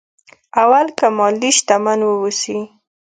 اول 0.61 0.87
کې 0.97 1.07
مالي 1.17 1.51
شتمن 1.57 1.99
واوسي. 2.05 2.59